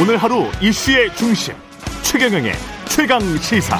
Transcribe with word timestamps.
오늘 0.00 0.16
하루 0.16 0.46
이슈의 0.60 1.14
중심 1.14 1.54
최경영의 2.02 2.52
최강 2.88 3.20
시사. 3.38 3.78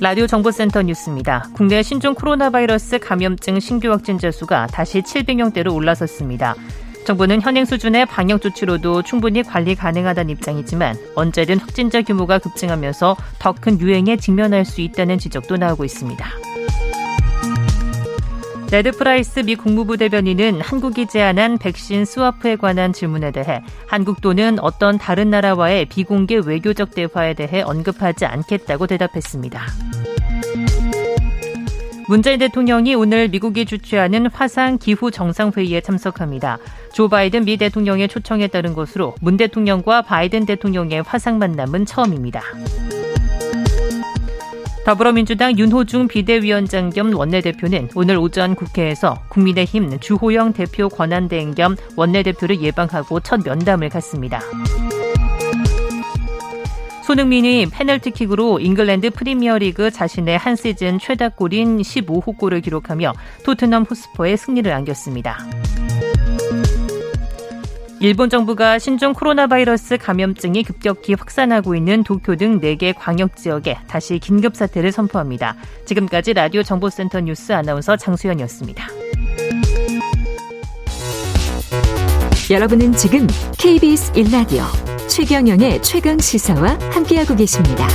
라디오 0.00 0.26
정보센터 0.26 0.82
뉴스입니다. 0.82 1.48
국내 1.54 1.82
신종 1.82 2.14
코로나 2.14 2.50
바이러스 2.50 2.98
감염증 2.98 3.60
신규 3.60 3.90
확진자 3.90 4.30
수가 4.30 4.66
다시 4.68 5.00
700명대로 5.02 5.74
올라섰습니다. 5.74 6.54
정부는 7.06 7.42
현행 7.42 7.66
수준의 7.66 8.06
방역 8.06 8.40
조치로도 8.40 9.02
충분히 9.02 9.42
관리 9.42 9.74
가능하다는 9.74 10.30
입장이지만 10.30 10.96
언제든 11.14 11.58
확진자 11.58 12.00
규모가 12.00 12.38
급증하면서 12.38 13.16
더 13.38 13.52
큰 13.52 13.78
유행에 13.80 14.16
직면할 14.16 14.64
수 14.64 14.80
있다는 14.80 15.18
지적도 15.18 15.56
나오고 15.58 15.84
있습니다. 15.84 16.26
네드 18.70 18.90
프라이스 18.92 19.40
미 19.40 19.54
국무부 19.54 19.96
대변인은 19.96 20.60
한국이 20.60 21.06
제안한 21.06 21.58
백신 21.58 22.04
스와프에 22.04 22.56
관한 22.56 22.92
질문에 22.92 23.30
대해 23.30 23.62
한국 23.86 24.20
또는 24.20 24.58
어떤 24.60 24.98
다른 24.98 25.30
나라와의 25.30 25.86
비공개 25.86 26.40
외교적 26.44 26.94
대화에 26.94 27.34
대해 27.34 27.62
언급하지 27.62 28.26
않겠다고 28.26 28.86
대답했습니다. 28.86 29.62
문재인 32.06 32.38
대통령이 32.38 32.94
오늘 32.94 33.28
미국이 33.28 33.64
주최하는 33.64 34.26
화상 34.26 34.76
기후 34.78 35.10
정상회의에 35.10 35.80
참석합니다. 35.80 36.58
조 36.92 37.08
바이든 37.08 37.44
미 37.44 37.56
대통령의 37.56 38.08
초청에 38.08 38.48
따른 38.48 38.74
것으로 38.74 39.14
문 39.20 39.36
대통령과 39.36 40.02
바이든 40.02 40.44
대통령의 40.46 41.02
화상 41.02 41.38
만남은 41.38 41.86
처음입니다. 41.86 42.42
더불어민주당 44.84 45.58
윤호중 45.58 46.08
비대위원장 46.08 46.90
겸 46.90 47.14
원내대표는 47.14 47.88
오늘 47.94 48.18
오전 48.18 48.54
국회에서 48.54 49.18
국민의힘 49.30 49.98
주호영 49.98 50.52
대표 50.52 50.90
권한대행 50.90 51.54
겸 51.54 51.74
원내대표를 51.96 52.60
예방하고 52.60 53.20
첫 53.20 53.40
면담을 53.42 53.88
갖습니다. 53.88 54.42
손흥민이 57.06 57.66
페널티킥으로 57.70 58.60
잉글랜드 58.60 59.10
프리미어리그 59.10 59.90
자신의 59.90 60.36
한 60.36 60.54
시즌 60.54 60.98
최다골인 60.98 61.78
15호 61.78 62.36
골을 62.36 62.60
기록하며 62.60 63.14
토트넘 63.44 63.84
호스퍼의 63.84 64.36
승리를 64.36 64.70
안겼습니다. 64.70 65.38
일본 68.04 68.28
정부가 68.28 68.78
신종 68.78 69.14
코로나 69.14 69.46
바이러스 69.46 69.96
감염증이 69.96 70.64
급격히 70.64 71.14
확산하고 71.14 71.74
있는 71.74 72.04
도쿄 72.04 72.36
등 72.36 72.60
4개 72.60 72.92
광역 72.94 73.34
지역에 73.34 73.78
다시 73.88 74.18
긴급 74.18 74.56
사태를 74.56 74.92
선포합니다. 74.92 75.56
지금까지 75.86 76.34
라디오 76.34 76.62
정보센터 76.62 77.20
뉴스 77.20 77.52
아나운서 77.52 77.96
장수연이었습니다. 77.96 78.86
여러분은 82.50 82.92
지금 82.92 83.26
KBS 83.56 84.12
1라디오 84.12 84.64
최경영의 85.08 85.80
최강 85.80 86.18
시사와 86.18 86.76
함께하고 86.92 87.34
계십니다. 87.34 87.88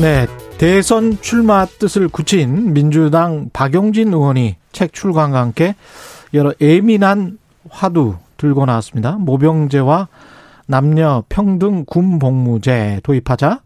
네, 0.00 0.26
대선 0.60 1.18
출마 1.22 1.64
뜻을 1.64 2.08
굳힌 2.08 2.74
민주당 2.74 3.48
박용진 3.50 4.12
의원이 4.12 4.56
책 4.72 4.92
출간과 4.92 5.40
함께 5.40 5.74
여러 6.34 6.52
예민한 6.60 7.38
화두 7.70 8.16
들고 8.36 8.66
나왔습니다. 8.66 9.12
모병제와 9.12 10.08
남녀 10.66 11.24
평등 11.30 11.86
군 11.86 12.18
복무제 12.18 13.00
도입하자 13.02 13.62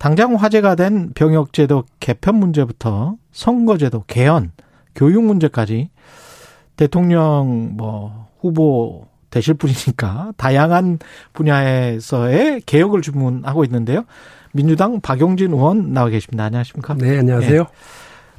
당장 0.00 0.34
화제가 0.34 0.74
된 0.74 1.12
병역제도 1.14 1.84
개편 2.00 2.34
문제부터 2.34 3.14
선거제도 3.30 4.02
개헌, 4.08 4.50
교육 4.96 5.22
문제까지 5.22 5.90
대통령 6.74 7.76
뭐 7.76 8.26
후보 8.40 9.06
되실 9.30 9.54
분이니까 9.54 10.32
다양한 10.36 10.98
분야에서의 11.34 12.62
개혁을 12.66 13.00
주문하고 13.00 13.62
있는데요. 13.64 14.04
민주당 14.52 15.00
박용진 15.00 15.52
의원 15.52 15.92
나와 15.92 16.08
계십니다. 16.08 16.44
안녕하십니까? 16.44 16.94
네, 16.98 17.18
안녕하세요. 17.18 17.60
예. 17.60 17.66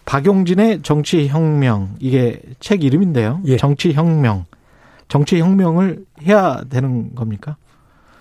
박용진의 0.05 0.81
정치혁명 0.83 1.95
이게 1.99 2.41
책 2.59 2.83
이름인데요. 2.83 3.41
예. 3.45 3.57
정치혁명, 3.57 4.45
정치혁명을 5.07 6.05
해야 6.25 6.61
되는 6.69 7.15
겁니까? 7.15 7.57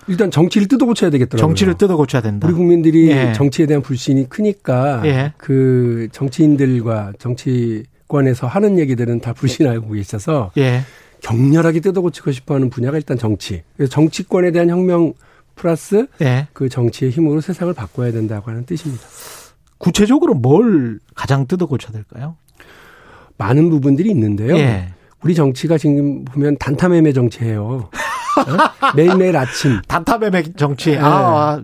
일단 0.09 0.31
정치를 0.31 0.69
뜯어 0.69 0.87
고쳐야 0.87 1.11
되겠더라고요. 1.11 1.49
정치를 1.49 1.75
뜯어 1.75 1.97
고쳐야 1.97 2.23
된다. 2.23 2.49
우리 2.49 2.55
국민들이 2.55 3.11
예. 3.11 3.33
정치에 3.35 3.67
대한 3.67 3.83
불신이 3.83 4.29
크니까 4.29 5.03
예. 5.05 5.33
그 5.37 6.09
정치인들과 6.13 7.13
정치권에서 7.19 8.47
하는 8.47 8.79
얘기들은 8.79 9.21
다 9.21 9.33
불신하고 9.33 9.93
계셔서 9.93 10.51
예. 10.59 10.81
격렬하게 11.21 11.81
뜯어 11.81 12.01
고치고 12.01 12.33
싶어 12.33 12.55
하는 12.55 12.69
분야가 12.69 12.97
일단 12.97 13.17
정치. 13.17 13.63
그래서 13.77 13.91
정치권에 13.93 14.51
대한 14.51 14.71
혁명 14.71 15.15
플러스 15.63 16.09
예. 16.21 16.49
그 16.53 16.69
정치의 16.69 17.13
힘으로 17.13 17.41
세상을 17.41 17.73
바꿔야 17.73 18.11
된다고 18.11 18.51
하는 18.51 18.67
뜻입니다. 18.67 19.05
구체적으로 19.79 20.35
뭘 20.35 20.99
가장 21.15 21.47
뜯어 21.47 21.67
고쳐야 21.67 21.93
될까요? 21.93 22.37
많은 23.39 23.71
부분들이 23.71 24.11
있는데요. 24.11 24.57
예. 24.57 24.89
우리 25.23 25.37
정치가 25.37 25.79
지금 25.79 26.25
보면 26.25 26.57
단타매매 26.59 27.13
정치예요. 27.13 27.63
어? 27.65 27.91
매일매일 28.97 29.37
아침. 29.37 29.81
단타매매 29.87 30.43
정치. 30.57 30.91
네. 30.93 30.99
아, 31.01 31.63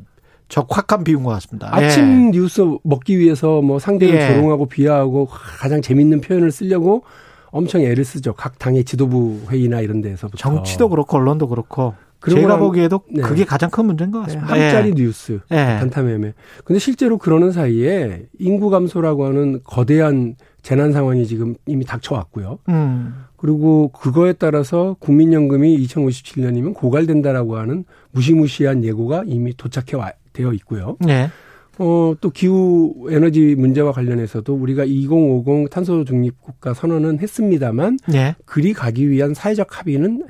적확한 0.48 1.02
비운 1.02 1.24
것 1.24 1.30
같습니다. 1.30 1.68
아침 1.74 2.26
예. 2.26 2.30
뉴스 2.38 2.62
먹기 2.84 3.18
위해서 3.18 3.60
뭐 3.62 3.80
상대를 3.80 4.14
예. 4.14 4.28
조롱하고 4.28 4.66
비하하고 4.66 5.26
가장 5.26 5.82
재밌는 5.82 6.20
표현을 6.20 6.52
쓰려고 6.52 7.02
엄청 7.50 7.80
애를 7.80 8.04
쓰죠. 8.04 8.34
각 8.34 8.60
당의 8.60 8.84
지도부 8.84 9.40
회의나 9.50 9.80
이런 9.80 10.00
데서부터. 10.02 10.36
정치도 10.36 10.88
그렇고 10.88 11.16
언론도 11.16 11.48
그렇고. 11.48 11.94
제가 12.26 12.58
보기에도 12.58 13.00
네. 13.10 13.22
그게 13.22 13.44
가장 13.44 13.70
큰 13.70 13.86
문제인 13.86 14.10
것 14.10 14.20
같습니다. 14.22 14.54
네, 14.54 14.62
한짜리 14.62 14.90
예. 14.90 14.94
뉴스, 14.94 15.40
예. 15.50 15.56
단타매매. 15.56 16.34
근데 16.64 16.78
실제로 16.78 17.18
그러는 17.18 17.52
사이에 17.52 18.26
인구 18.38 18.70
감소라고 18.70 19.26
하는 19.26 19.60
거대한 19.62 20.36
재난 20.62 20.92
상황이 20.92 21.26
지금 21.26 21.54
이미 21.66 21.84
닥쳐왔고요. 21.84 22.58
음. 22.68 23.24
그리고 23.36 23.88
그거에 23.92 24.32
따라서 24.32 24.96
국민연금이 24.98 25.78
2057년이면 25.86 26.74
고갈된다라고 26.74 27.56
하는 27.56 27.84
무시무시한 28.10 28.84
예고가 28.84 29.22
이미 29.26 29.56
도착해 29.56 29.96
와, 29.96 30.12
되어 30.32 30.52
있고요. 30.52 30.96
네. 31.00 31.30
어, 31.78 32.14
또 32.20 32.30
기후 32.30 33.06
에너지 33.08 33.54
문제와 33.54 33.92
관련해서도 33.92 34.52
우리가 34.54 34.84
2050 34.84 35.70
탄소 35.70 36.04
중립 36.04 36.40
국가 36.42 36.74
선언은 36.74 37.20
했습니다만 37.20 37.98
네. 38.08 38.34
그리 38.44 38.72
가기 38.72 39.08
위한 39.08 39.32
사회적 39.32 39.78
합의는 39.78 40.24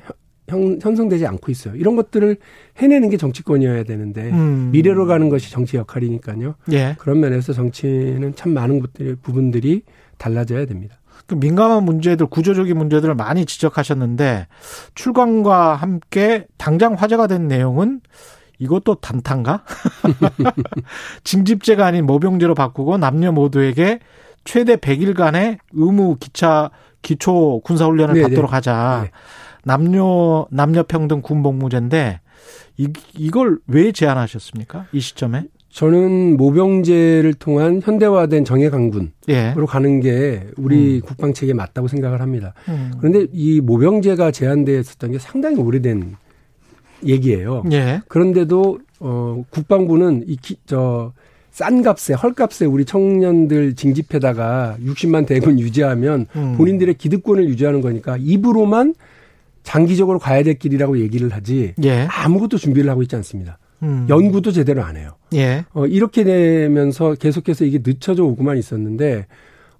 형, 0.49 0.79
형성되지 0.81 1.25
않고 1.25 1.51
있어요. 1.51 1.75
이런 1.75 1.95
것들을 1.95 2.37
해내는 2.77 3.09
게 3.09 3.17
정치권이어야 3.17 3.83
되는데 3.83 4.29
음. 4.31 4.69
미래로 4.71 5.05
가는 5.05 5.29
것이 5.29 5.51
정치 5.51 5.77
역할이니까요. 5.77 6.55
예. 6.71 6.95
그런 6.99 7.19
면에서 7.19 7.53
정치는 7.53 8.35
참 8.35 8.53
많은 8.53 8.79
것들이 8.79 9.15
부분들이 9.21 9.83
달라져야 10.17 10.65
됩니다. 10.65 10.99
그 11.25 11.35
민감한 11.35 11.83
문제들, 11.83 12.25
구조적인 12.25 12.75
문제들을 12.77 13.13
많이 13.15 13.45
지적하셨는데 13.45 14.47
출간과 14.95 15.75
함께 15.75 16.47
당장 16.57 16.93
화제가 16.93 17.27
된 17.27 17.47
내용은 17.47 18.01
이것도 18.57 18.95
단탄가? 18.95 19.63
징집제가 21.23 21.85
아닌 21.85 22.05
모병제로 22.05 22.55
바꾸고 22.55 22.97
남녀 22.97 23.31
모두에게 23.31 23.99
최대 24.43 24.75
100일간의 24.75 25.59
의무 25.73 26.17
기차 26.19 26.71
기초 27.01 27.61
군사 27.63 27.85
훈련을 27.85 28.15
네네. 28.15 28.27
받도록 28.29 28.51
하자. 28.51 29.01
네. 29.03 29.11
남녀 29.63 30.47
남녀 30.51 30.83
평등 30.83 31.21
군복무제인데 31.21 32.21
이, 32.77 32.87
이걸 33.17 33.59
왜 33.67 33.91
제안하셨습니까? 33.91 34.87
이 34.93 34.99
시점에? 34.99 35.45
저는 35.71 36.35
모병제를 36.37 37.35
통한 37.35 37.79
현대화된 37.83 38.43
정예 38.43 38.69
강군으로 38.69 39.11
예. 39.29 39.53
가는 39.67 39.99
게 39.99 40.47
우리 40.57 40.95
음. 40.95 41.01
국방 41.01 41.33
체계에 41.33 41.53
맞다고 41.53 41.87
생각을 41.87 42.21
합니다. 42.21 42.53
음. 42.69 42.91
그런데 42.97 43.27
이 43.31 43.61
모병제가 43.61 44.31
제한되었었던 44.31 45.11
게 45.11 45.19
상당히 45.19 45.57
오래된 45.57 46.15
얘기예요. 47.05 47.63
예. 47.71 48.01
그런데도 48.07 48.79
어 48.99 49.43
국방부는 49.51 50.25
이저 50.27 51.13
싼 51.51 51.81
값에 51.81 52.13
헐값에 52.13 52.65
우리 52.65 52.85
청년들 52.85 53.75
징집해다가 53.75 54.77
60만 54.83 55.27
대군 55.27 55.59
유지하면 55.59 56.25
음. 56.35 56.55
본인들의 56.57 56.95
기득권을 56.95 57.47
유지하는 57.47 57.81
거니까 57.81 58.17
입으로만 58.19 58.95
장기적으로 59.69 60.17
가야 60.17 60.41
될 60.41 60.55
길이라고 60.55 60.99
얘기를 60.99 61.29
하지 61.29 61.75
예. 61.83 62.07
아무것도 62.09 62.57
준비를 62.57 62.89
하고 62.89 63.03
있지 63.03 63.15
않습니다. 63.17 63.59
음. 63.83 64.07
연구도 64.09 64.51
제대로 64.51 64.81
안 64.83 64.97
해요. 64.97 65.11
예. 65.35 65.63
어, 65.73 65.85
이렇게 65.85 66.23
되면서 66.23 67.13
계속해서 67.13 67.65
이게 67.65 67.79
늦춰져 67.85 68.23
오고만 68.23 68.57
있었는데 68.57 69.27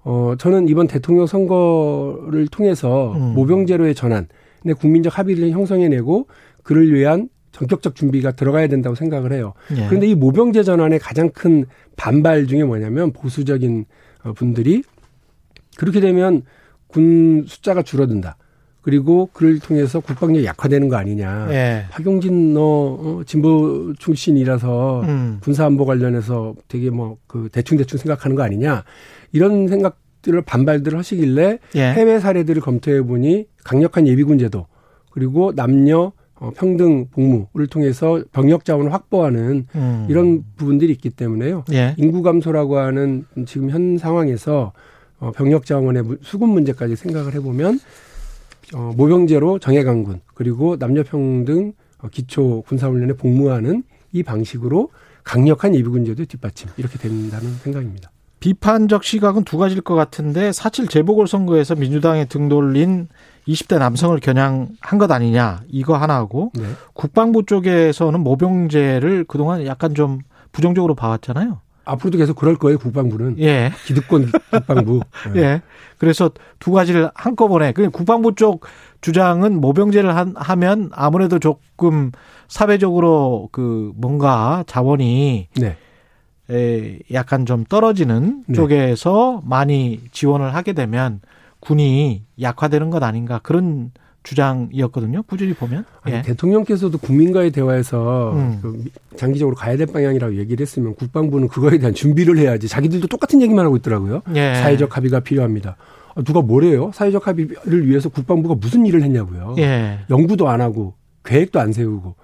어, 0.04 0.34
저는 0.38 0.68
이번 0.68 0.86
대통령 0.86 1.26
선거를 1.26 2.46
통해서 2.52 3.14
음. 3.14 3.34
모병제로의 3.34 3.96
전환, 3.96 4.28
근데 4.62 4.74
국민적 4.74 5.18
합의를 5.18 5.50
형성해내고 5.50 6.28
그를 6.62 6.94
위한 6.94 7.28
전격적 7.50 7.96
준비가 7.96 8.30
들어가야 8.30 8.68
된다고 8.68 8.94
생각을 8.94 9.32
해요. 9.32 9.54
예. 9.72 9.86
그런데 9.88 10.06
이 10.06 10.14
모병제 10.14 10.62
전환의 10.62 11.00
가장 11.00 11.30
큰 11.30 11.64
반발 11.96 12.46
중에 12.46 12.62
뭐냐면 12.62 13.12
보수적인 13.12 13.86
어, 14.22 14.34
분들이 14.34 14.84
그렇게 15.76 15.98
되면 15.98 16.42
군 16.86 17.44
숫자가 17.48 17.82
줄어든다. 17.82 18.36
그리고 18.82 19.28
그를 19.32 19.58
통해서 19.58 20.00
국방력이 20.00 20.44
약화되는 20.44 20.88
거 20.88 20.96
아니냐. 20.96 21.48
예. 21.50 21.84
박용진 21.90 22.54
너 22.54 22.60
어, 22.60 23.22
진보 23.26 23.92
출신이라서 23.98 25.00
음. 25.02 25.38
군사 25.42 25.66
안보 25.66 25.84
관련해서 25.84 26.54
되게 26.68 26.90
뭐 26.90 27.18
그 27.26 27.48
대충 27.52 27.76
대충 27.78 27.98
생각하는 27.98 28.34
거 28.36 28.42
아니냐. 28.42 28.84
이런 29.32 29.68
생각들을 29.68 30.42
반발들을 30.42 30.98
하시길래 30.98 31.58
예. 31.76 31.80
해외 31.92 32.18
사례들을 32.18 32.62
검토해 32.62 33.02
보니 33.02 33.46
강력한 33.64 34.06
예비군 34.08 34.38
제도 34.38 34.66
그리고 35.10 35.52
남녀 35.54 36.12
어, 36.36 36.50
평등 36.56 37.08
복무를 37.10 37.66
통해서 37.68 38.22
병력 38.32 38.64
자원을 38.64 38.94
확보하는 38.94 39.66
음. 39.74 40.06
이런 40.08 40.42
부분들이 40.56 40.90
있기 40.92 41.10
때문에요. 41.10 41.64
예. 41.72 41.94
인구 41.98 42.22
감소라고 42.22 42.78
하는 42.78 43.26
지금 43.46 43.68
현 43.70 43.98
상황에서 43.98 44.72
어, 45.18 45.32
병력 45.32 45.66
자원의 45.66 46.02
수급 46.22 46.48
문제까지 46.48 46.96
생각을 46.96 47.34
해보면 47.34 47.78
어, 48.74 48.92
모병제로 48.96 49.58
정예강 49.58 50.04
군 50.04 50.20
그리고 50.34 50.76
남녀평등 50.76 51.72
어, 51.98 52.08
기초 52.08 52.62
군사훈련에 52.62 53.14
복무하는 53.14 53.82
이 54.12 54.22
방식으로 54.22 54.90
강력한 55.24 55.74
예비군제도 55.74 56.24
뒷받침 56.24 56.70
이렇게 56.76 56.98
된다는 56.98 57.52
생각입니다. 57.54 58.10
비판적 58.40 59.04
시각은 59.04 59.44
두 59.44 59.58
가지일 59.58 59.82
것 59.82 59.94
같은데 59.94 60.50
사칠 60.50 60.88
재보궐선거에서 60.88 61.74
민주당에 61.74 62.24
등 62.24 62.48
돌린 62.48 63.08
20대 63.46 63.78
남성을 63.78 64.18
겨냥한 64.18 64.98
것 64.98 65.10
아니냐 65.10 65.62
이거 65.68 65.96
하나하고 65.96 66.52
네. 66.54 66.64
국방부 66.94 67.44
쪽에서는 67.44 68.18
모병제를 68.20 69.24
그동안 69.24 69.66
약간 69.66 69.94
좀 69.94 70.20
부정적으로 70.52 70.94
봐왔잖아요. 70.94 71.60
앞으로도 71.84 72.18
계속 72.18 72.36
그럴 72.36 72.56
거예요 72.56 72.78
국방부는. 72.78 73.38
예. 73.40 73.72
기득권 73.86 74.30
국방부. 74.50 75.00
예. 75.34 75.40
예. 75.40 75.62
그래서 75.98 76.30
두 76.58 76.72
가지를 76.72 77.10
한꺼번에 77.14 77.72
그 77.72 77.90
국방부 77.90 78.34
쪽 78.34 78.64
주장은 79.00 79.60
모병제를 79.60 80.14
한, 80.14 80.34
하면 80.36 80.90
아무래도 80.92 81.38
조금 81.38 82.12
사회적으로 82.48 83.48
그 83.52 83.92
뭔가 83.96 84.64
자원이 84.66 85.48
네. 85.56 85.76
에 86.50 86.98
약간 87.12 87.46
좀 87.46 87.64
떨어지는 87.64 88.44
네. 88.48 88.54
쪽에서 88.54 89.40
많이 89.44 90.00
지원을 90.10 90.54
하게 90.54 90.72
되면 90.72 91.20
군이 91.60 92.24
약화되는 92.40 92.90
것 92.90 93.02
아닌가 93.02 93.38
그런 93.42 93.92
주장이었거든요. 94.22 95.22
꾸준히 95.22 95.54
보면. 95.54 95.84
아니, 96.02 96.16
예. 96.16 96.22
대통령께서도 96.22 96.98
국민과의 96.98 97.50
대화에서 97.52 98.32
음. 98.34 98.58
그 98.62 98.84
장기적으로 99.16 99.56
가야 99.56 99.76
될 99.76 99.86
방향이라고 99.86 100.36
얘기를 100.36 100.62
했으면 100.62 100.94
국방부는 100.94 101.48
그거에 101.48 101.78
대한 101.78 101.94
준비를 101.94 102.38
해야지. 102.38 102.68
자기들도 102.68 103.08
똑같은 103.08 103.40
얘기만 103.40 103.64
하고 103.64 103.76
있더라고요. 103.76 104.22
예. 104.34 104.54
사회적 104.54 104.96
합의가 104.96 105.20
필요합니다. 105.20 105.76
아, 106.14 106.22
누가 106.22 106.42
뭐래요? 106.42 106.90
사회적 106.92 107.26
합의를 107.26 107.88
위해서 107.88 108.08
국방부가 108.08 108.54
무슨 108.54 108.84
일을 108.86 109.02
했냐고요. 109.02 109.54
예. 109.58 110.00
연구도 110.10 110.48
안 110.48 110.60
하고 110.60 110.94
계획도 111.24 111.58
안 111.60 111.72
세우고. 111.72 112.14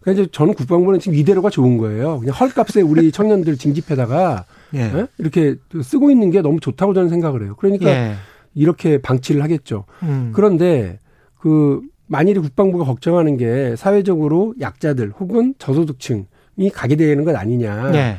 그러니까 0.00 0.22
이제 0.22 0.30
저는 0.32 0.54
국방부는 0.54 1.00
지금 1.00 1.16
이대로가 1.16 1.50
좋은 1.50 1.78
거예요. 1.78 2.20
그냥 2.20 2.34
헐값에 2.34 2.82
우리 2.82 3.10
청년들 3.12 3.56
징집해다가 3.56 4.44
예. 4.74 4.80
예? 4.80 5.06
이렇게 5.18 5.56
쓰고 5.82 6.10
있는 6.10 6.30
게 6.30 6.42
너무 6.42 6.60
좋다고 6.60 6.94
저는 6.94 7.08
생각을 7.08 7.42
해요. 7.42 7.54
그러니까 7.58 7.88
예. 7.88 8.14
이렇게 8.54 8.98
방치를 8.98 9.42
하겠죠. 9.42 9.84
음. 10.02 10.32
그런데 10.34 10.98
그 11.38 11.80
만일에 12.06 12.40
국방부가 12.40 12.84
걱정하는 12.84 13.36
게 13.36 13.74
사회적으로 13.76 14.54
약자들 14.60 15.10
혹은 15.20 15.54
저소득층이 15.58 16.70
가게 16.72 16.96
되는 16.96 17.24
것 17.24 17.36
아니냐. 17.36 17.90
네. 17.90 18.16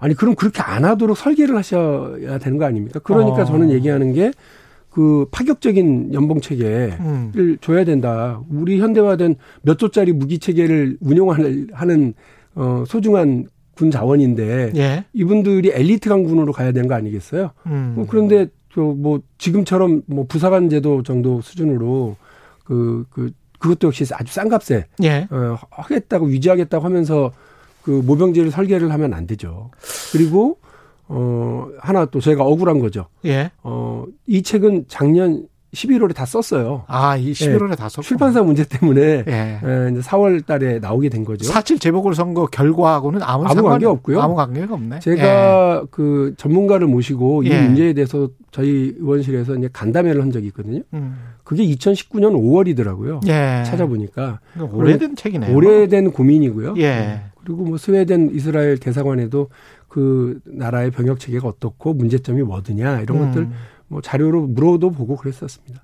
아니 0.00 0.14
그럼 0.14 0.34
그렇게 0.34 0.62
안 0.62 0.84
하도록 0.84 1.16
설계를 1.16 1.56
하셔야 1.56 2.38
되는 2.38 2.58
거 2.58 2.64
아닙니까? 2.64 3.00
그러니까 3.00 3.42
어. 3.42 3.44
저는 3.44 3.70
얘기하는 3.70 4.12
게 4.12 4.32
그 4.98 5.26
파격적인 5.30 6.12
연봉 6.12 6.40
체계를 6.40 6.96
음. 6.98 7.56
줘야 7.60 7.84
된다. 7.84 8.40
우리 8.50 8.80
현대화된 8.80 9.36
몇 9.62 9.78
조짜리 9.78 10.12
무기 10.12 10.40
체계를 10.40 10.96
운용하는 11.00 12.14
어 12.56 12.84
소중한 12.84 13.46
군 13.76 13.92
자원인데 13.92 14.72
예. 14.74 15.04
이분들이 15.12 15.70
엘리트 15.72 16.08
강군으로 16.08 16.52
가야 16.52 16.72
되는 16.72 16.88
거 16.88 16.94
아니겠어요? 16.96 17.50
음. 17.66 18.06
그런데 18.08 18.48
뭐 18.74 19.20
지금처럼 19.38 20.02
뭐 20.06 20.26
부사관 20.28 20.68
제도 20.68 21.04
정도 21.04 21.40
수준으로 21.42 22.16
그, 22.68 23.06
그, 23.08 23.32
그것도 23.58 23.88
역시 23.88 24.04
아주 24.12 24.32
싼 24.32 24.50
값에 24.50 24.84
예. 25.02 25.26
어, 25.30 25.58
하겠다고 25.70 26.26
위지하겠다고 26.26 26.84
하면서 26.84 27.32
그 27.82 27.90
모병제를 27.90 28.50
설계를 28.50 28.92
하면 28.92 29.14
안 29.14 29.26
되죠. 29.26 29.70
그리고 30.12 30.58
어 31.08 31.66
하나 31.78 32.04
또 32.04 32.20
제가 32.20 32.44
억울한 32.44 32.78
거죠. 32.80 33.06
예. 33.24 33.50
어이 33.62 34.42
책은 34.42 34.84
작년 34.88 35.48
11월에 35.74 36.14
다 36.14 36.24
썼어요. 36.24 36.84
아, 36.86 37.16
이 37.16 37.32
11월에 37.32 37.72
예. 37.72 37.76
다 37.76 37.88
썼고. 37.88 38.02
출판사 38.02 38.42
문제 38.42 38.64
때문에 38.64 39.24
예. 39.26 39.60
예, 39.62 39.90
이제 39.92 40.00
4월 40.00 40.44
달에 40.46 40.78
나오게 40.78 41.10
된 41.10 41.24
거죠. 41.24 41.44
사칠 41.44 41.78
재보궐 41.78 42.14
선거 42.14 42.46
결과하고는 42.46 43.22
아무, 43.22 43.44
아무 43.46 43.62
관계 43.62 43.84
없고요. 43.86 44.20
아무 44.20 44.34
관계가 44.34 44.74
없네. 44.74 45.00
제가 45.00 45.80
예. 45.82 45.86
그 45.90 46.34
전문가를 46.38 46.86
모시고 46.86 47.42
이 47.42 47.50
예. 47.50 47.60
문제에 47.60 47.92
대해서 47.92 48.28
저희 48.50 48.94
의원실에서 48.98 49.56
이제 49.56 49.68
간담회를 49.72 50.22
한 50.22 50.30
적이 50.30 50.46
있거든요. 50.48 50.80
음. 50.94 51.18
그게 51.44 51.64
2019년 51.66 52.32
5월이더라고요. 52.32 53.26
예. 53.28 53.62
찾아보니까 53.64 54.40
오래된 54.72 55.16
책이네요. 55.16 55.54
오래된 55.54 56.12
고민이고요. 56.12 56.74
예. 56.78 57.22
그리고 57.44 57.64
뭐 57.64 57.78
스웨덴 57.78 58.30
이스라엘 58.32 58.78
대사관에도 58.78 59.48
그 59.88 60.38
나라의 60.44 60.90
병역 60.90 61.18
체계가 61.18 61.48
어떻고 61.48 61.94
문제점이 61.94 62.42
뭐드냐 62.42 63.00
이런 63.00 63.18
음. 63.18 63.26
것들 63.26 63.48
뭐 63.88 64.00
자료로 64.00 64.46
물어도 64.46 64.90
보고 64.90 65.16
그랬었습니다. 65.16 65.82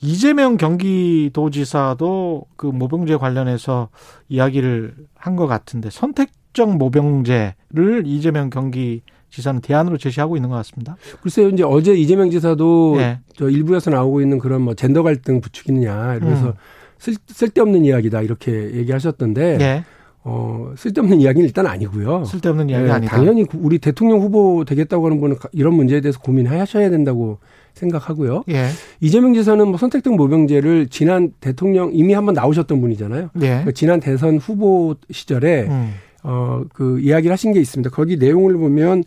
이재명 0.00 0.56
경기도지사도 0.56 2.44
그 2.56 2.66
모병제 2.66 3.16
관련해서 3.16 3.88
이야기를 4.28 4.94
한 5.14 5.36
것 5.36 5.46
같은데 5.46 5.90
선택적 5.90 6.76
모병제를 6.76 8.02
이재명 8.04 8.50
경기 8.50 9.02
지사는 9.30 9.60
대안으로 9.60 9.96
제시하고 9.96 10.36
있는 10.36 10.48
것 10.50 10.56
같습니다. 10.56 10.96
글쎄요, 11.22 11.48
이제 11.50 11.62
어제 11.62 11.94
이재명 11.94 12.30
지사도 12.30 12.94
네. 12.96 13.20
저 13.36 13.48
일부에서 13.48 13.90
나오고 13.90 14.20
있는 14.22 14.38
그런 14.40 14.62
뭐 14.62 14.74
젠더 14.74 15.04
갈등 15.04 15.40
부추기느냐 15.40 16.16
이러면서 16.16 16.48
음. 16.48 16.52
쓸, 16.98 17.14
쓸데없는 17.28 17.84
이야기다 17.84 18.22
이렇게 18.22 18.74
얘기하셨던데 18.74 19.58
네. 19.58 19.84
어, 20.22 20.72
쓸데없는 20.76 21.20
이야기는 21.20 21.46
일단 21.46 21.66
아니고요. 21.66 22.24
쓸데없는 22.24 22.68
이야기 22.68 22.84
네, 22.84 22.90
아니다. 22.90 23.16
당연히 23.16 23.46
우리 23.54 23.78
대통령 23.78 24.20
후보 24.20 24.64
되겠다고 24.66 25.06
하는 25.06 25.20
분은 25.20 25.36
이런 25.52 25.74
문제에 25.74 26.00
대해서 26.00 26.18
고민하셔야 26.20 26.90
된다고 26.90 27.38
생각하고요. 27.74 28.44
예. 28.50 28.66
이재명 29.00 29.32
지사는 29.32 29.66
뭐 29.66 29.78
선택적 29.78 30.14
모병제를 30.14 30.88
지난 30.88 31.32
대통령 31.40 31.90
이미 31.94 32.12
한번 32.12 32.34
나오셨던 32.34 32.80
분이잖아요. 32.80 33.30
예. 33.40 33.62
그 33.64 33.72
지난 33.72 34.00
대선 34.00 34.36
후보 34.36 34.96
시절에 35.10 35.68
음. 35.68 35.94
어, 36.22 36.64
그 36.74 37.00
이야기를 37.00 37.32
하신 37.32 37.52
게 37.52 37.60
있습니다. 37.60 37.90
거기 37.90 38.16
내용을 38.18 38.56
보면 38.58 39.04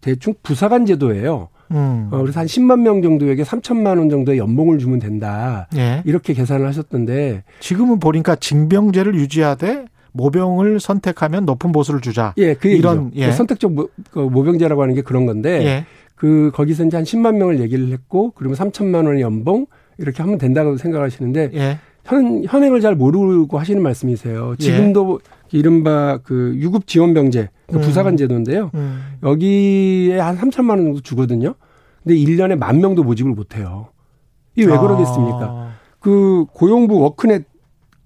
대충 0.00 0.34
부사관 0.42 0.86
제도예요. 0.86 1.48
음. 1.72 2.08
어, 2.12 2.18
그래서 2.20 2.40
한 2.40 2.46
10만 2.46 2.80
명 2.80 3.02
정도에게 3.02 3.42
3천만 3.42 3.98
원 3.98 4.08
정도의 4.10 4.38
연봉을 4.38 4.78
주면 4.78 5.00
된다. 5.00 5.68
예. 5.76 6.02
이렇게 6.04 6.34
계산을 6.34 6.66
하셨던데 6.66 7.42
지금은 7.60 7.98
보니까 7.98 8.36
징병제를 8.36 9.14
유지하되 9.16 9.86
모병을 10.12 10.80
선택하면 10.80 11.44
높은 11.44 11.72
보수를 11.72 12.00
주자. 12.00 12.34
예, 12.36 12.54
그 12.54 12.68
이런 12.68 13.10
예. 13.14 13.26
그 13.26 13.32
선택적 13.32 13.72
모, 13.72 13.88
그 14.10 14.18
모병제라고 14.18 14.82
하는 14.82 14.94
게 14.94 15.02
그런 15.02 15.26
건데 15.26 15.64
예. 15.64 15.86
그 16.14 16.50
거기서 16.54 16.84
이제 16.84 16.96
한 16.96 17.04
10만 17.04 17.36
명을 17.36 17.60
얘기를 17.60 17.90
했고 17.92 18.32
그러면 18.34 18.56
3천만 18.56 19.06
원의 19.06 19.22
연봉 19.22 19.66
이렇게 19.98 20.22
하면 20.22 20.38
된다고 20.38 20.76
생각하시는데 20.76 21.50
예. 21.54 21.78
현 22.04 22.44
현행을 22.44 22.80
잘 22.80 22.94
모르고 22.94 23.58
하시는 23.58 23.82
말씀이세요. 23.82 24.52
예. 24.52 24.62
지금도 24.62 25.20
이른바 25.52 26.18
그 26.22 26.54
유급 26.56 26.86
지원 26.86 27.14
병제 27.14 27.48
그 27.68 27.76
음. 27.76 27.80
부사관 27.80 28.16
제도인데요. 28.16 28.70
음. 28.74 29.16
여기에 29.22 30.18
한 30.18 30.36
3천만 30.36 30.70
원 30.70 30.84
정도 30.84 31.00
주거든요. 31.00 31.54
근데 32.02 32.16
1년에 32.16 32.56
만 32.56 32.80
명도 32.80 33.02
모집을 33.04 33.32
못 33.32 33.56
해요. 33.56 33.88
이게 34.56 34.66
왜 34.66 34.74
아. 34.74 34.80
그러겠습니까? 34.80 35.72
그 36.00 36.46
고용부 36.52 36.98
워크넷 37.00 37.44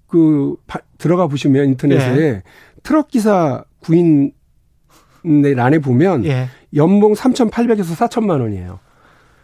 그 0.07 0.55
바, 0.67 0.79
들어가 0.97 1.27
보시면 1.27 1.69
인터넷에 1.69 2.21
예. 2.21 2.43
트럭 2.83 3.09
기사 3.09 3.63
구인 3.79 4.31
란에 5.23 5.79
보면 5.79 6.25
예. 6.25 6.47
연봉 6.75 7.13
3,800에서 7.13 7.95
4천만 7.95 8.41
원이에요. 8.41 8.79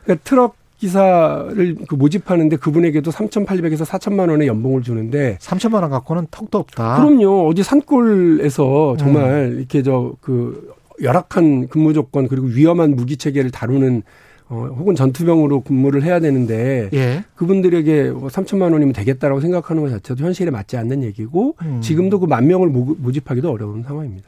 그러니까 0.03 0.23
트럭 0.23 0.55
기사를 0.77 1.75
그 1.87 1.95
모집하는데 1.95 2.57
그분에게도 2.57 3.11
3,800에서 3.11 3.85
4천만 3.85 4.29
원의 4.29 4.47
연봉을 4.47 4.81
주는데 4.81 5.37
3천만 5.39 5.81
원 5.81 5.89
갖고는 5.89 6.27
턱도 6.29 6.57
없다. 6.57 6.97
그럼요. 6.97 7.47
어디 7.47 7.63
산골에서 7.63 8.97
정말 8.97 9.23
음. 9.51 9.57
이렇게 9.59 9.81
저 9.81 10.15
그 10.19 10.73
열악한 11.01 11.67
근무 11.69 11.93
조건 11.93 12.27
그리고 12.27 12.47
위험한 12.47 12.95
무기 12.95 13.17
체계를 13.17 13.51
다루는 13.51 14.03
어, 14.49 14.67
혹은 14.77 14.93
전투병으로 14.95 15.61
근무를 15.61 16.03
해야 16.03 16.19
되는데 16.19 16.89
예. 16.93 17.23
그분들에게 17.35 18.11
뭐 18.11 18.29
3천만 18.29 18.73
원이면 18.73 18.93
되겠다라고 18.93 19.39
생각하는 19.41 19.81
것 19.81 19.89
자체도 19.89 20.23
현실에 20.23 20.51
맞지 20.51 20.77
않는 20.77 21.03
얘기고 21.03 21.55
음. 21.61 21.81
지금도 21.81 22.19
그 22.19 22.27
만 22.27 22.47
명을 22.47 22.67
모집하기도 22.69 23.49
어려운 23.51 23.83
상황입니다. 23.83 24.27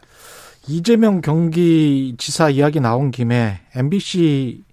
이재명 0.67 1.21
경기지사 1.21 2.49
이야기 2.51 2.79
나온 2.79 3.11
김에 3.11 3.59
MBC 3.75 4.63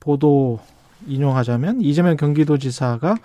보도 0.00 0.58
인용하자면 1.06 1.80
이재명 1.80 2.16
경기도지사가 2.16 3.16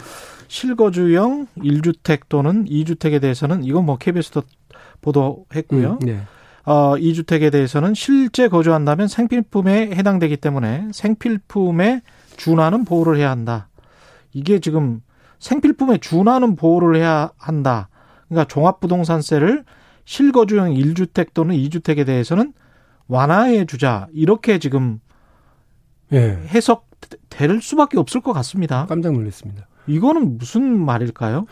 실거주형 0.47 1.47
1주택 1.57 2.21
또는 2.29 2.65
2주택에 2.65 3.19
대해서는 3.19 3.63
이건 3.63 3.85
뭐 3.85 3.97
KBS도 3.97 4.43
보도했고요. 5.01 5.99
음, 6.01 6.05
네. 6.05 6.21
어, 6.67 6.97
2주택에 6.97 7.49
대해서는 7.49 7.93
실제 7.93 8.49
거주한다면 8.49 9.07
생필품에 9.07 9.91
해당되기 9.95 10.35
때문에 10.35 10.89
생필품에 10.91 12.01
준하는 12.35 12.83
보호를 12.83 13.15
해야 13.15 13.31
한다. 13.31 13.69
이게 14.33 14.59
지금 14.59 15.01
생필품에 15.39 15.99
준하는 15.99 16.57
보호를 16.57 16.97
해야 16.97 17.31
한다. 17.37 17.87
그러니까 18.27 18.49
종합부동산세를 18.49 19.63
실거주형 20.03 20.73
1주택 20.73 21.33
또는 21.33 21.55
2주택에 21.55 22.05
대해서는 22.05 22.51
완화해 23.07 23.63
주자. 23.63 24.09
이렇게 24.11 24.59
지금 24.59 24.99
예. 26.11 26.37
해석될 26.49 27.61
수밖에 27.61 27.97
없을 27.97 28.19
것 28.19 28.33
같습니다. 28.33 28.87
깜짝 28.87 29.13
놀랐습니다. 29.13 29.67
이거는 29.87 30.37
무슨 30.37 30.77
말일까요? 30.83 31.45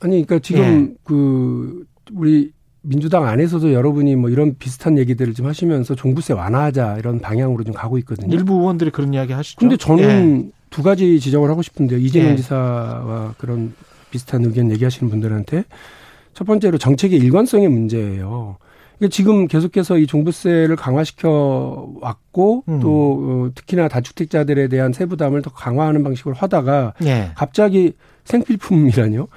아니, 0.00 0.26
그러니까 0.26 0.40
지금 0.40 0.88
예. 0.90 0.94
그 1.04 1.86
우리 2.12 2.52
민주당 2.82 3.26
안에서도 3.26 3.72
여러분이 3.72 4.16
뭐 4.16 4.30
이런 4.30 4.56
비슷한 4.58 4.98
얘기들을 4.98 5.34
좀 5.34 5.46
하시면서 5.46 5.94
종부세 5.94 6.32
완화하자 6.32 6.96
이런 6.98 7.20
방향으로 7.20 7.64
좀 7.64 7.74
가고 7.74 7.98
있거든요. 7.98 8.34
일부 8.34 8.54
의원들이 8.54 8.90
그런 8.90 9.12
이야기 9.12 9.32
하시죠. 9.32 9.58
근데 9.58 9.76
저는 9.76 10.46
예. 10.46 10.50
두 10.70 10.82
가지 10.82 11.20
지적을 11.20 11.50
하고 11.50 11.62
싶은데요. 11.62 11.98
이재명 11.98 12.32
예. 12.32 12.36
지사와 12.36 13.34
그런 13.38 13.74
비슷한 14.10 14.44
의견 14.44 14.70
얘기하시는 14.70 15.10
분들한테 15.10 15.64
첫 16.32 16.46
번째로 16.46 16.78
정책의 16.78 17.18
일관성의 17.18 17.68
문제예요. 17.68 18.56
지금 19.10 19.46
계속해서 19.46 19.96
이 19.96 20.06
종부세를 20.06 20.76
강화시켜 20.76 21.90
왔고 22.00 22.64
음. 22.68 22.80
또 22.80 22.90
어, 23.46 23.50
특히나 23.54 23.88
다주택자들에 23.88 24.68
대한 24.68 24.92
세부담을 24.92 25.40
더 25.40 25.50
강화하는 25.50 26.02
방식으로 26.02 26.34
하다가 26.34 26.94
예. 27.04 27.30
갑자기 27.34 27.94
생필품이라뇨. 28.24 29.28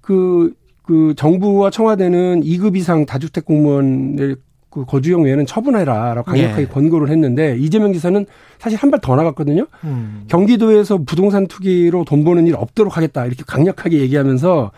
그, 0.00 0.54
그 0.90 1.14
정부와 1.16 1.70
청와대는 1.70 2.42
2급 2.42 2.76
이상 2.76 3.06
다주택 3.06 3.44
공무원을 3.44 4.34
그 4.70 4.84
거주용 4.84 5.22
외에는 5.22 5.46
처분해라라고 5.46 6.24
강력하게 6.24 6.62
예. 6.62 6.66
권고를 6.66 7.10
했는데 7.10 7.56
이재명 7.56 7.92
지사는 7.92 8.26
사실 8.58 8.76
한 8.76 8.90
발 8.90 8.98
더 9.00 9.14
나갔거든요. 9.14 9.68
음. 9.84 10.24
경기도에서 10.26 10.98
부동산 10.98 11.46
투기로 11.46 12.04
돈 12.06 12.24
버는 12.24 12.48
일 12.48 12.56
없도록 12.56 12.96
하겠다 12.96 13.24
이렇게 13.24 13.44
강력하게 13.46 14.00
얘기하면서 14.00 14.72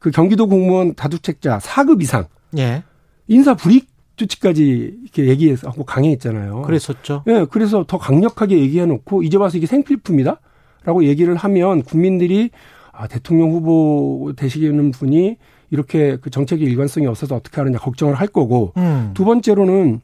그 0.00 0.10
경기도 0.10 0.48
공무원 0.48 0.96
다주택자 0.96 1.58
4급 1.58 2.02
이상 2.02 2.24
예. 2.58 2.82
인사 3.28 3.54
불이익 3.54 3.86
조치까지 4.16 4.96
이렇게 5.04 5.26
얘기해서 5.28 5.68
하고 5.68 5.84
강행했잖아요. 5.84 6.62
그랬었죠. 6.62 7.22
예, 7.28 7.46
그래서 7.48 7.84
더 7.86 7.96
강력하게 7.98 8.58
얘기해 8.58 8.86
놓고 8.86 9.22
이제 9.22 9.36
와서 9.36 9.56
이게 9.56 9.68
생필품이다? 9.68 10.40
라고 10.84 11.04
얘기를 11.04 11.36
하면 11.36 11.82
국민들이 11.82 12.50
아, 12.96 13.06
대통령 13.06 13.50
후보 13.50 14.32
되시는 14.36 14.90
분이 14.90 15.36
이렇게 15.70 16.16
그 16.20 16.30
정책의 16.30 16.66
일관성이 16.66 17.06
없어서 17.06 17.36
어떻게 17.36 17.60
하느냐 17.60 17.78
걱정을 17.78 18.14
할 18.14 18.28
거고 18.28 18.72
음. 18.76 19.10
두 19.14 19.24
번째로는 19.24 20.00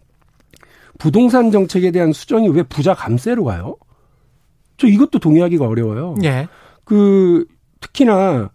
부동산 0.99 1.51
정책에 1.51 1.91
대한 1.91 2.13
수정이 2.13 2.49
왜 2.49 2.63
부자 2.63 2.95
감세로 2.95 3.45
가요? 3.45 3.77
저 4.77 4.87
이것도 4.87 5.19
동의하기가 5.19 5.67
어려워요. 5.67 6.17
예. 6.25 6.49
그 6.85 7.47
특히나 7.81 8.51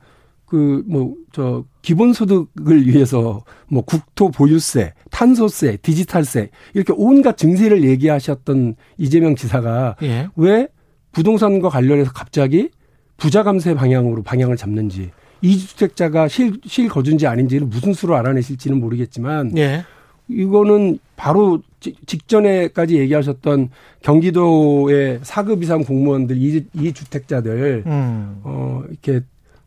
그 0.45 0.83
뭐 0.87 1.15
저 1.35 1.65
기본소득을 1.81 2.87
위해서 2.87 3.43
뭐 3.67 3.81
국토 3.83 4.31
보유세, 4.31 4.93
탄소세, 5.11 5.75
디지털세 5.81 6.49
이렇게 6.73 6.93
온갖 6.95 7.35
증세를 7.35 7.83
얘기하셨던 7.83 8.75
이재명 8.97 9.35
지사가 9.35 9.97
예. 10.01 10.29
왜 10.37 10.69
부동산과 11.11 11.67
관련해서 11.67 12.13
갑자기 12.13 12.69
부자 13.17 13.43
감세 13.43 13.73
방향으로 13.73 14.23
방향을 14.23 14.57
잡는지 14.57 15.11
이주택자가 15.41 16.27
실, 16.27 16.59
실 16.65 16.89
거주인지 16.89 17.27
아닌지는 17.27 17.69
무슨 17.69 17.93
수로 17.93 18.15
알아내실지는 18.15 18.79
모르겠지만 18.79 19.57
예. 19.57 19.85
이거는 20.27 20.99
바로 21.15 21.61
직전에까지 21.79 22.97
얘기하셨던 22.97 23.69
경기도의 24.01 25.19
4급 25.19 25.61
이상 25.61 25.83
공무원들 25.83 26.37
이, 26.37 26.65
이 26.73 26.93
주택자들 26.93 27.83
음. 27.85 28.39
어 28.43 28.83
이렇게 28.89 29.21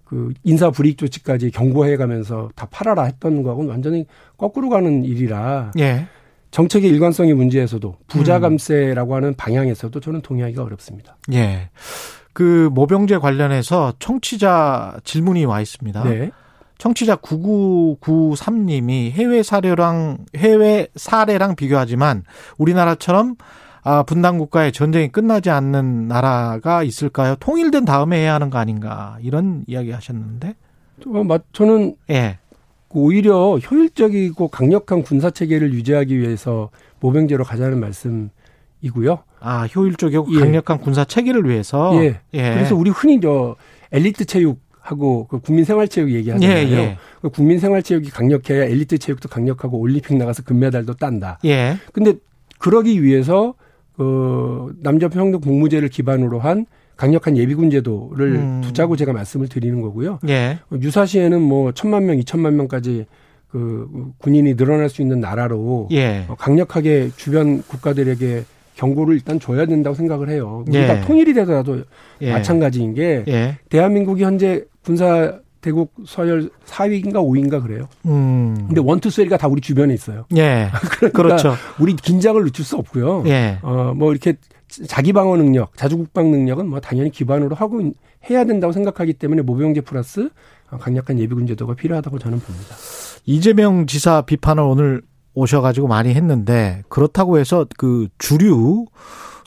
그 0.04 0.32
인사 0.42 0.70
불이익 0.70 0.98
조치까지 0.98 1.50
경고해 1.50 1.96
가면서 1.96 2.50
다 2.56 2.66
팔아라 2.70 3.04
했던 3.04 3.42
거하고는 3.42 3.70
완전히 3.70 4.06
거꾸로 4.36 4.68
가는 4.68 5.04
일이라 5.04 5.72
예. 5.78 6.06
정책의 6.50 6.90
일관성의 6.90 7.34
문제에서도 7.34 7.96
부자 8.06 8.40
감세라고 8.40 9.14
하는 9.14 9.34
방향에서도 9.34 10.00
저는 10.00 10.22
동의하기가 10.22 10.62
어렵습니다. 10.62 11.18
예. 11.34 11.68
그 12.38 12.70
모병제 12.72 13.18
관련해서 13.18 13.94
청취자 13.98 14.98
질문이 15.02 15.44
와 15.44 15.60
있습니다. 15.60 16.04
네. 16.04 16.30
청취자 16.78 17.16
9993님이 17.16 19.10
해외 19.10 19.42
사례랑 19.42 20.18
해외 20.36 20.86
사례랑 20.94 21.56
비교하지만 21.56 22.22
우리나라처럼 22.56 23.34
아, 23.82 24.04
분단 24.04 24.38
국가의 24.38 24.70
전쟁이 24.70 25.08
끝나지 25.08 25.50
않는 25.50 26.06
나라가 26.06 26.84
있을까요? 26.84 27.34
통일된 27.40 27.84
다음에 27.84 28.18
해야 28.18 28.34
하는 28.34 28.50
거 28.50 28.58
아닌가 28.58 29.18
이런 29.20 29.64
이야기 29.66 29.90
하셨는데. 29.90 30.54
어, 31.08 31.38
저는 31.52 31.96
예. 32.10 32.38
오히려 32.90 33.58
효율적이고 33.58 34.46
강력한 34.46 35.02
군사 35.02 35.30
체계를 35.30 35.72
유지하기 35.72 36.16
위해서 36.16 36.70
모병제로 37.00 37.42
가자는 37.42 37.80
말씀 37.80 38.30
이고요. 38.80 39.18
아, 39.40 39.66
효율적이고 39.66 40.26
예. 40.34 40.40
강력한 40.40 40.78
군사 40.78 41.04
체계를 41.04 41.48
위해서. 41.48 41.92
예. 42.02 42.20
예. 42.34 42.54
그래서 42.54 42.74
우리 42.76 42.90
흔히 42.90 43.20
저 43.20 43.56
엘리트 43.92 44.24
체육 44.26 44.60
하고 44.80 45.26
그 45.26 45.40
국민생활체육 45.40 46.10
얘기하잖아요. 46.12 46.68
예, 46.68 46.72
예. 46.72 46.98
그 47.20 47.28
국민생활체육이 47.28 48.10
강력해야 48.10 48.64
엘리트 48.64 48.98
체육도 48.98 49.28
강력하고 49.28 49.78
올림픽 49.78 50.16
나가서 50.16 50.42
금메달도 50.44 50.94
딴다. 50.94 51.38
예. 51.44 51.76
근데 51.92 52.14
그러기 52.58 53.02
위해서 53.02 53.54
그 53.96 54.74
남녀 54.80 55.08
평등 55.08 55.40
복무제를 55.40 55.88
기반으로 55.88 56.38
한 56.38 56.66
강력한 56.96 57.36
예비군 57.36 57.70
제도를 57.70 58.34
음. 58.36 58.60
두자고 58.62 58.96
제가 58.96 59.12
말씀을 59.12 59.48
드리는 59.48 59.80
거고요. 59.82 60.20
예. 60.28 60.58
유사시에는 60.72 61.40
뭐 61.40 61.72
천만 61.72 62.06
명, 62.06 62.18
이천만 62.18 62.56
명까지 62.56 63.06
그 63.48 64.12
군인이 64.18 64.56
늘어날 64.56 64.88
수 64.88 65.02
있는 65.02 65.20
나라로 65.20 65.88
예. 65.92 66.26
강력하게 66.38 67.10
주변 67.16 67.62
국가들에게 67.62 68.44
경고를 68.78 69.14
일단 69.14 69.40
줘야 69.40 69.66
된다고 69.66 69.94
생각을 69.94 70.30
해요. 70.30 70.64
우리가 70.68 70.98
예. 70.98 71.00
통일이 71.00 71.34
되더라도 71.34 71.82
예. 72.20 72.32
마찬가지인 72.32 72.94
게 72.94 73.24
예. 73.26 73.58
대한민국이 73.68 74.22
현재 74.22 74.64
군사 74.84 75.40
대국 75.60 75.92
서열 76.06 76.48
4위인가 76.64 77.14
5위인가 77.14 77.60
그래요. 77.60 77.88
음. 78.06 78.54
근데 78.68 78.80
원투 78.80 79.10
쓰리가 79.10 79.36
다 79.36 79.48
우리 79.48 79.60
주변에 79.60 79.92
있어요. 79.92 80.26
예. 80.36 80.70
그러니까 80.96 81.22
그렇죠. 81.22 81.54
우리 81.80 81.96
긴장을 81.96 82.42
늦출 82.44 82.64
수 82.64 82.76
없고요. 82.76 83.24
예. 83.26 83.58
어뭐 83.62 84.12
이렇게 84.12 84.34
자기 84.86 85.12
방어 85.12 85.36
능력, 85.36 85.76
자주 85.76 85.96
국방 85.96 86.30
능력은 86.30 86.68
뭐 86.68 86.78
당연히 86.78 87.10
기반으로 87.10 87.56
하고 87.56 87.80
해야 88.30 88.44
된다고 88.44 88.72
생각하기 88.72 89.14
때문에 89.14 89.42
모병제 89.42 89.80
플러스 89.80 90.30
강력한 90.68 91.18
예비군 91.18 91.48
제도가 91.48 91.74
필요하다고 91.74 92.20
저는 92.20 92.38
봅니다. 92.38 92.76
이재명 93.24 93.86
지사 93.86 94.22
비판을 94.22 94.62
오늘 94.62 95.02
오셔가지고 95.38 95.88
많이 95.88 96.14
했는데 96.14 96.82
그렇다고 96.88 97.38
해서 97.38 97.66
그 97.76 98.08
주류 98.18 98.86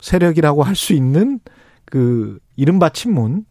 세력이라고 0.00 0.62
할 0.62 0.74
수 0.74 0.94
있는 0.94 1.38
그 1.84 2.38
이른바 2.56 2.88
친문 2.88 3.44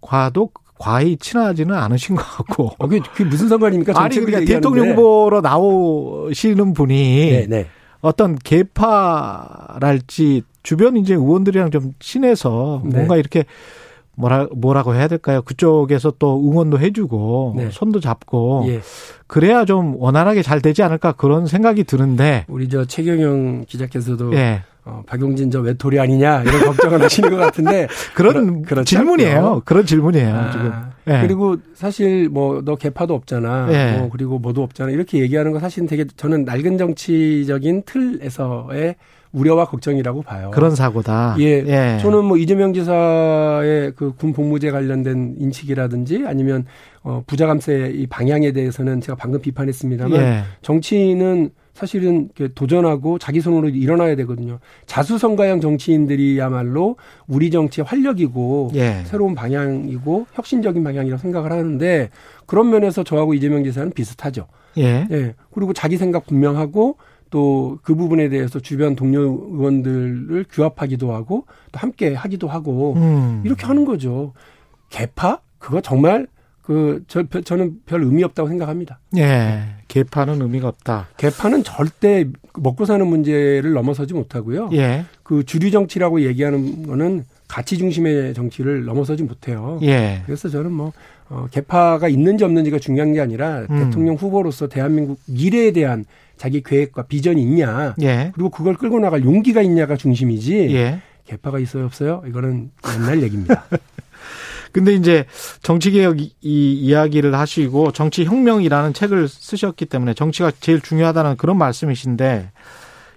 과도 0.00 0.50
과히 0.78 1.16
친하지는 1.18 1.74
않으신 1.74 2.16
것 2.16 2.22
같고. 2.22 2.70
어, 2.78 2.86
그게, 2.86 3.00
그게 3.00 3.24
무슨 3.24 3.48
상관입니까? 3.48 4.00
아니, 4.00 4.16
그러니까 4.16 4.50
대통령 4.50 4.90
후보로 4.90 5.42
나오시는 5.42 6.72
분이 6.72 7.30
네, 7.30 7.46
네. 7.48 7.66
어떤 8.00 8.36
개파랄지 8.36 10.42
주변 10.62 10.96
이제 10.96 11.14
의원들이랑 11.14 11.70
좀 11.70 11.92
친해서 11.98 12.80
네. 12.84 12.96
뭔가 12.96 13.16
이렇게 13.16 13.44
뭐라 14.20 14.46
뭐라고 14.54 14.94
해야 14.94 15.08
될까요? 15.08 15.42
그쪽에서 15.42 16.12
또 16.18 16.40
응원도 16.40 16.78
해주고 16.78 17.54
네. 17.56 17.68
손도 17.70 18.00
잡고 18.00 18.64
예. 18.68 18.80
그래야 19.26 19.64
좀 19.64 19.94
원활하게 19.96 20.42
잘 20.42 20.60
되지 20.60 20.82
않을까 20.82 21.12
그런 21.12 21.46
생각이 21.46 21.84
드는데 21.84 22.44
우리 22.48 22.68
저 22.68 22.84
최경영 22.84 23.64
기자께서도 23.66 24.34
예. 24.34 24.62
어, 24.84 25.02
박용진 25.06 25.50
저 25.50 25.60
외톨이 25.60 25.98
아니냐 25.98 26.42
이런 26.42 26.64
걱정을 26.64 27.02
하시는 27.04 27.28
것 27.30 27.36
같은데 27.36 27.86
그런 28.14 28.62
그런 28.62 28.84
질문이에요. 28.84 29.62
그런 29.64 29.84
질문이에요 29.84 30.34
아, 30.34 30.50
지금. 30.50 30.72
예. 31.08 31.20
그리고 31.20 31.56
사실 31.74 32.28
뭐 32.28 32.60
너 32.64 32.76
개파도 32.76 33.14
없잖아. 33.14 33.68
예. 33.72 33.98
뭐 33.98 34.08
그리고 34.10 34.38
뭐도 34.38 34.62
없잖아. 34.62 34.90
이렇게 34.90 35.18
얘기하는 35.20 35.52
거 35.52 35.58
사실은 35.60 35.86
되게 35.88 36.04
저는 36.16 36.44
낡은 36.44 36.78
정치적인 36.78 37.82
틀에서의 37.86 38.96
우려와 39.32 39.66
걱정이라고 39.66 40.22
봐요. 40.22 40.50
그런 40.52 40.74
사고다. 40.74 41.36
예. 41.38 41.44
예. 41.66 41.98
저는 42.00 42.24
뭐 42.24 42.36
이재명 42.36 42.72
지사의 42.74 43.92
그 43.94 44.12
군 44.18 44.32
복무제 44.32 44.70
관련된 44.70 45.36
인식이라든지 45.38 46.24
아니면 46.26 46.66
어 47.02 47.22
부자감세 47.26 47.92
이 47.94 48.06
방향에 48.06 48.52
대해서는 48.52 49.00
제가 49.00 49.16
방금 49.16 49.40
비판했습니다만 49.40 50.20
예. 50.20 50.42
정치인은 50.62 51.50
사실은 51.72 52.28
도전하고 52.54 53.18
자기 53.18 53.40
손으로 53.40 53.68
일어나야 53.68 54.14
되거든요. 54.16 54.58
자수성가형 54.86 55.60
정치인들이야말로 55.60 56.96
우리 57.26 57.50
정치의 57.50 57.84
활력이고 57.86 58.72
예. 58.74 59.02
새로운 59.06 59.34
방향이고 59.34 60.26
혁신적인 60.34 60.84
방향이라고 60.84 61.20
생각을 61.20 61.52
하는데 61.52 62.10
그런 62.46 62.68
면에서 62.70 63.04
저하고 63.04 63.32
이재명 63.34 63.64
지사는 63.64 63.92
비슷하죠. 63.92 64.46
예. 64.76 65.06
예. 65.10 65.34
그리고 65.54 65.72
자기 65.72 65.96
생각 65.96 66.26
분명하고 66.26 66.96
또 67.30 67.78
그 67.82 67.94
부분에 67.94 68.28
대해서 68.28 68.60
주변 68.60 68.94
동료 68.96 69.20
의원들을 69.52 70.44
규합하기도 70.50 71.12
하고 71.12 71.46
또 71.72 71.78
함께 71.78 72.14
하기도 72.14 72.48
하고 72.48 72.94
음. 72.94 73.42
이렇게 73.44 73.66
하는 73.66 73.84
거죠. 73.84 74.32
개파? 74.90 75.40
그거 75.58 75.80
정말 75.80 76.26
그, 76.62 77.02
저, 77.08 77.24
저는 77.24 77.80
별 77.86 78.02
의미 78.02 78.22
없다고 78.22 78.48
생각합니다. 78.48 79.00
예. 79.16 79.60
개파는 79.88 80.40
의미가 80.40 80.68
없다. 80.68 81.08
개파는 81.16 81.64
절대 81.64 82.26
먹고 82.54 82.84
사는 82.84 83.04
문제를 83.04 83.72
넘어서지 83.72 84.14
못하고요. 84.14 84.70
예. 84.74 85.04
그 85.24 85.44
주류 85.44 85.70
정치라고 85.72 86.22
얘기하는 86.22 86.86
거는 86.86 87.24
가치 87.48 87.76
중심의 87.76 88.34
정치를 88.34 88.84
넘어서지 88.84 89.24
못해요. 89.24 89.80
예. 89.82 90.22
그래서 90.26 90.48
저는 90.48 90.70
뭐, 90.70 90.92
어, 91.30 91.46
개파가 91.50 92.08
있는지 92.08 92.44
없는지가 92.44 92.80
중요한 92.80 93.14
게 93.14 93.20
아니라 93.20 93.66
음. 93.70 93.84
대통령 93.84 94.16
후보로서 94.16 94.68
대한민국 94.68 95.20
미래에 95.26 95.70
대한 95.70 96.04
자기 96.36 96.62
계획과 96.62 97.04
비전이 97.04 97.40
있냐. 97.40 97.94
예. 98.02 98.32
그리고 98.34 98.50
그걸 98.50 98.74
끌고 98.74 98.98
나갈 98.98 99.24
용기가 99.24 99.62
있냐가 99.62 99.96
중심이지. 99.96 100.74
예. 100.74 101.00
개파가 101.26 101.60
있어요, 101.60 101.84
없어요? 101.84 102.22
이거는 102.26 102.72
옛날 102.98 103.22
얘기입니다. 103.22 103.64
근데 104.72 104.92
이제 104.94 105.24
정치개혁 105.62 106.20
이, 106.20 106.34
이 106.40 106.72
이야기를 106.74 107.34
하시고 107.34 107.92
정치혁명이라는 107.92 108.92
책을 108.92 109.28
쓰셨기 109.28 109.86
때문에 109.86 110.14
정치가 110.14 110.50
제일 110.60 110.80
중요하다는 110.80 111.36
그런 111.36 111.58
말씀이신데 111.58 112.50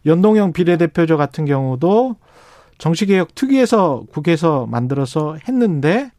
연동형 0.05 0.53
비례대표제 0.53 1.15
같은 1.15 1.45
경우도 1.45 2.15
정치개혁 2.77 3.35
특위에서 3.35 4.03
국회에서 4.11 4.65
만들어서 4.65 5.37
했는데 5.47 6.11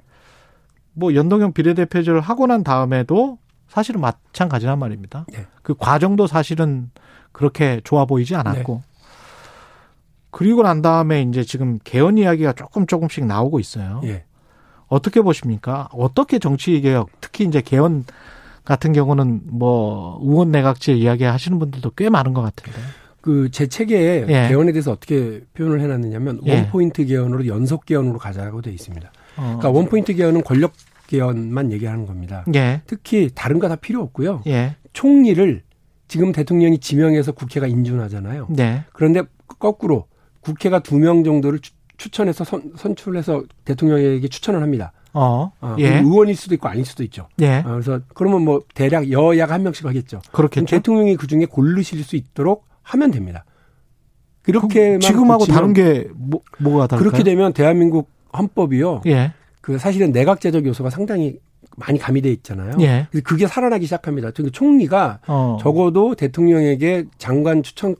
뭐 0.94 1.14
연동형 1.14 1.52
비례대표제를 1.52 2.20
하고 2.20 2.46
난 2.46 2.64
다음에도 2.64 3.38
사실은 3.68 4.00
마찬가지란 4.00 4.78
말입니다. 4.78 5.26
네. 5.32 5.46
그 5.62 5.74
과정도 5.74 6.26
사실은 6.26 6.90
그렇게 7.32 7.80
좋아 7.84 8.04
보이지 8.04 8.34
않았고. 8.36 8.74
네. 8.74 8.94
그리고 10.30 10.62
난 10.62 10.82
다음에 10.82 11.22
이제 11.22 11.44
지금 11.44 11.78
개헌 11.84 12.18
이야기가 12.18 12.54
조금 12.54 12.86
조금씩 12.86 13.24
나오고 13.26 13.60
있어요. 13.60 14.00
네. 14.02 14.24
어떻게 14.88 15.20
보십니까? 15.20 15.88
어떻게 15.92 16.38
정치 16.38 16.80
개혁, 16.80 17.10
특히 17.20 17.44
이제 17.44 17.60
개헌 17.60 18.04
같은 18.64 18.92
경우는 18.92 19.42
뭐 19.44 20.18
의원 20.22 20.50
내각제 20.50 20.92
이야기 20.94 21.24
하시는 21.24 21.58
분들도 21.58 21.90
꽤 21.96 22.08
많은 22.08 22.34
것 22.34 22.42
같은데. 22.42 22.78
그제 23.20 23.68
책에 23.68 24.26
예. 24.28 24.48
개헌에 24.48 24.72
대해서 24.72 24.92
어떻게 24.92 25.40
표현을 25.54 25.80
해놨느냐면 25.80 26.40
예. 26.46 26.56
원포인트 26.56 27.06
개헌으로 27.06 27.46
연속 27.46 27.86
개헌으로 27.86 28.18
가자고 28.18 28.60
돼 28.60 28.70
있습니다. 28.70 29.10
어. 29.36 29.42
그러니까 29.42 29.70
원포인트 29.70 30.14
개헌은 30.14 30.42
권력 30.44 30.72
개헌만 31.06 31.72
얘기하는 31.72 32.06
겁니다. 32.06 32.44
예. 32.54 32.82
특히 32.86 33.30
다른 33.34 33.58
거 33.58 33.68
다 33.68 33.76
필요 33.76 34.00
없고요. 34.02 34.42
예. 34.46 34.76
총리를 34.92 35.62
지금 36.08 36.32
대통령이 36.32 36.78
지명해서 36.78 37.32
국회가 37.32 37.66
인준하잖아요. 37.66 38.46
네. 38.50 38.84
그런데 38.92 39.22
거꾸로 39.58 40.06
국회가 40.40 40.78
두 40.80 40.96
명 40.98 41.24
정도를 41.24 41.60
추천해서 41.96 42.44
선, 42.44 42.72
선출해서 42.76 43.44
대통령에게 43.64 44.28
추천을 44.28 44.62
합니다. 44.62 44.92
어, 45.12 45.52
어 45.60 45.76
예. 45.78 45.98
의원일 46.00 46.34
수도 46.36 46.54
있고 46.54 46.68
아닐 46.68 46.84
수도 46.84 47.02
있죠. 47.04 47.28
예. 47.40 47.58
어, 47.58 47.70
그래서 47.72 48.00
그러면 48.14 48.42
뭐 48.42 48.62
대략 48.74 49.10
여야가 49.10 49.54
한 49.54 49.62
명씩 49.62 49.86
하겠죠. 49.86 50.20
그렇겠죠. 50.32 50.66
대통령이 50.66 51.16
그 51.16 51.26
중에 51.26 51.44
고르실 51.46 52.02
수 52.02 52.16
있도록 52.16 52.66
하면 52.82 53.10
됩니다. 53.10 53.44
그렇게 54.42 54.98
지금하고 54.98 55.46
다른 55.46 55.72
게 55.72 56.08
뭐, 56.14 56.40
뭐가 56.58 56.86
다를까요? 56.86 57.10
그렇게 57.10 57.24
되면 57.24 57.52
대한민국 57.52 58.10
헌법이요. 58.36 59.02
예. 59.06 59.32
그 59.60 59.78
사실은 59.78 60.12
내각제적 60.12 60.66
요소가 60.66 60.90
상당히 60.90 61.38
많이 61.76 61.98
가미돼 61.98 62.30
있잖아요. 62.32 62.76
예. 62.80 63.08
그게 63.24 63.46
살아나기 63.46 63.86
시작합니다. 63.86 64.30
그러니까 64.30 64.56
총리가 64.56 65.20
어. 65.26 65.58
적어도 65.60 66.14
대통령에게 66.14 67.06
장관 67.18 67.62
추천을 67.62 67.96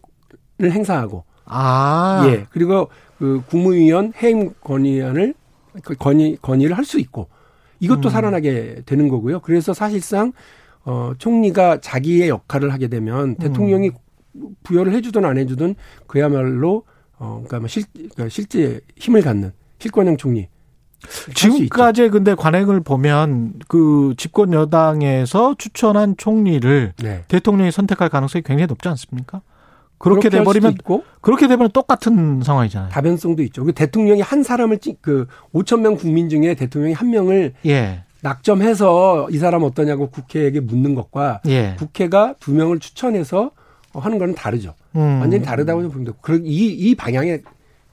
행사하고 0.62 1.24
아. 1.46 2.24
예. 2.28 2.46
그리고 2.50 2.88
그 3.18 3.42
국무위원 3.48 4.12
해임 4.22 4.52
건의안을 4.60 5.34
그 5.82 5.94
건의 5.94 6.36
건의를 6.40 6.76
할 6.76 6.84
수 6.84 7.00
있고 7.00 7.28
이것도 7.80 8.08
음. 8.08 8.10
살아나게 8.10 8.82
되는 8.86 9.08
거고요. 9.08 9.40
그래서 9.40 9.74
사실상 9.74 10.32
어 10.84 11.12
총리가 11.18 11.80
자기의 11.80 12.28
역할을 12.28 12.72
하게 12.72 12.88
되면 12.88 13.30
음. 13.30 13.34
대통령이 13.36 13.90
음. 14.36 14.48
부여를 14.62 14.92
해주든 14.94 15.24
안 15.24 15.38
해주든 15.38 15.74
그야말로 16.06 16.84
어 17.18 17.42
그러니까 17.44 17.60
뭐 17.60 17.68
실, 17.68 17.84
그러니까 17.94 18.28
실제 18.28 18.80
힘을 18.96 19.22
갖는 19.22 19.52
실권형 19.78 20.16
총리. 20.16 20.48
지금까지 21.34 22.08
근데 22.08 22.34
관행을 22.34 22.80
보면 22.80 23.54
그 23.68 24.14
집권 24.16 24.52
여당에서 24.52 25.54
추천한 25.58 26.16
총리를 26.16 26.94
네. 27.02 27.24
대통령이 27.28 27.70
선택할 27.70 28.08
가능성이 28.08 28.42
굉장히 28.42 28.66
높지 28.66 28.88
않습니까? 28.88 29.42
그렇게 29.98 30.28
돼버리면 30.28 30.76
그렇게 31.20 31.48
되면 31.48 31.70
똑같은 31.70 32.42
상황이잖아요. 32.42 32.90
다변성도 32.90 33.42
있죠. 33.44 33.64
그 33.64 33.72
대통령이 33.72 34.20
한 34.20 34.42
사람을 34.42 34.78
그 35.00 35.26
5천 35.54 35.80
명 35.80 35.96
국민 35.96 36.28
중에 36.28 36.54
대통령이 36.54 36.94
한 36.94 37.10
명을 37.10 37.54
예. 37.66 38.02
낙점해서 38.20 39.28
이 39.30 39.38
사람 39.38 39.62
어떠냐고 39.62 40.08
국회에게 40.10 40.60
묻는 40.60 40.94
것과 40.94 41.40
예. 41.46 41.76
국회가 41.78 42.34
두 42.40 42.52
명을 42.52 42.80
추천해서 42.80 43.50
하는 43.92 44.18
거는 44.18 44.34
다르죠. 44.34 44.74
음. 44.96 45.20
완전히 45.20 45.44
다르다고 45.44 45.82
좀 45.82 45.90
봅니다. 45.90 46.12
이, 46.42 46.66
이 46.66 46.94
방향의 46.94 47.42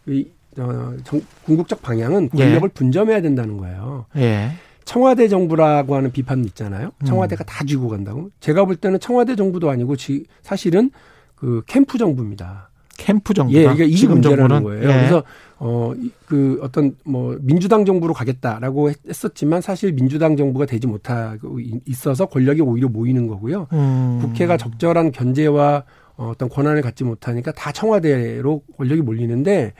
이, 0.07 0.27
어, 0.57 0.93
정, 1.03 1.21
궁극적 1.45 1.81
방향은 1.81 2.29
권력을 2.29 2.69
예. 2.69 2.73
분점해야 2.73 3.21
된다는 3.21 3.57
거예요. 3.57 4.05
예. 4.17 4.51
청와대 4.83 5.27
정부라고 5.27 5.95
하는 5.95 6.11
비판 6.11 6.43
있잖아요. 6.45 6.91
청와대가 7.05 7.43
음. 7.43 7.45
다 7.45 7.63
쥐고 7.63 7.87
간다고. 7.87 8.29
제가 8.39 8.65
볼 8.65 8.75
때는 8.75 8.99
청와대 8.99 9.35
정부도 9.35 9.69
아니고 9.69 9.95
지, 9.95 10.25
사실은 10.41 10.91
그 11.35 11.61
캠프 11.67 11.97
정부입니다. 11.97 12.69
캠프 12.97 13.33
정부. 13.33 13.53
예, 13.53 13.63
이게 13.73 13.85
이 13.85 14.05
문제라는 14.05 14.63
거예요. 14.63 14.83
예. 14.83 14.93
그래서 14.93 15.23
어그 15.57 16.59
어떤 16.61 16.95
뭐 17.03 17.37
민주당 17.41 17.85
정부로 17.85 18.13
가겠다라고 18.13 18.91
했었지만 19.07 19.61
사실 19.61 19.93
민주당 19.93 20.35
정부가 20.35 20.65
되지 20.65 20.87
못하고 20.87 21.59
있어서 21.85 22.25
권력이 22.25 22.61
오히려 22.61 22.89
모이는 22.89 23.27
거고요. 23.27 23.67
음. 23.73 24.19
국회가 24.21 24.57
적절한 24.57 25.11
견제와 25.11 25.83
어떤 26.15 26.49
권한을 26.49 26.81
갖지 26.81 27.03
못하니까 27.03 27.51
다 27.51 27.71
청와대로 27.71 28.61
권력이 28.77 29.01
몰리는데 29.01 29.73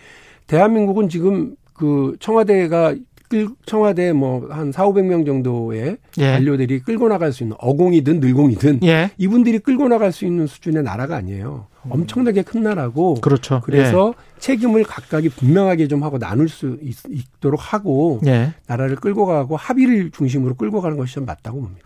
대한민국은 0.51 1.07
지금 1.07 1.55
그 1.73 2.17
청와대가 2.19 2.93
끌 3.29 3.47
청와대 3.65 4.11
뭐 4.11 4.47
한 4.49 4.73
4, 4.73 4.85
500명 4.87 5.25
정도의 5.25 5.95
예. 6.17 6.31
관료들이 6.33 6.81
끌고 6.81 7.07
나갈 7.07 7.31
수 7.31 7.43
있는 7.43 7.55
어공이든 7.57 8.19
늘공이든 8.19 8.81
예. 8.83 9.11
이분들이 9.17 9.59
끌고 9.59 9.87
나갈 9.87 10.11
수 10.11 10.25
있는 10.25 10.47
수준의 10.47 10.83
나라가 10.83 11.15
아니에요. 11.15 11.67
음. 11.85 11.91
엄청나게 11.93 12.41
큰 12.41 12.63
나라고 12.63 13.15
그렇죠. 13.21 13.61
그래서 13.63 14.13
예. 14.17 14.39
책임을 14.39 14.83
각각이 14.83 15.29
분명하게 15.29 15.87
좀 15.87 16.03
하고 16.03 16.19
나눌 16.19 16.49
수 16.49 16.77
있, 16.81 16.97
도록 17.39 17.73
하고 17.73 18.19
예. 18.25 18.53
나라를 18.67 18.97
끌고 18.97 19.25
가고 19.25 19.55
합의를 19.55 20.11
중심으로 20.11 20.55
끌고 20.55 20.81
가는 20.81 20.97
것이 20.97 21.13
좀 21.13 21.25
맞다고 21.25 21.61
봅니다. 21.61 21.81